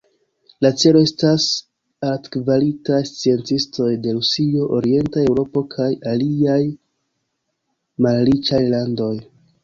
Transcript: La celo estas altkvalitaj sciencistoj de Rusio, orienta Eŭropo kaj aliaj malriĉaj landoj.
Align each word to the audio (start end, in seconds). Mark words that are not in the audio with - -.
La 0.65 0.69
celo 0.83 0.99
estas 1.07 1.43
altkvalitaj 2.11 3.01
sciencistoj 3.09 3.89
de 4.05 4.13
Rusio, 4.19 4.65
orienta 4.77 5.21
Eŭropo 5.25 5.63
kaj 5.75 5.87
aliaj 6.13 6.57
malriĉaj 8.07 8.63
landoj. 8.77 9.11